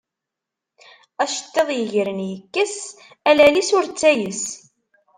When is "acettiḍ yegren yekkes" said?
1.23-2.73